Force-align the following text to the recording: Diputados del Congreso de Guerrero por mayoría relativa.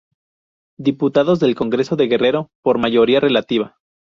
Diputados 0.79 1.39
del 1.39 1.53
Congreso 1.53 1.95
de 1.95 2.07
Guerrero 2.07 2.49
por 2.63 2.79
mayoría 2.79 3.19
relativa. 3.19 3.77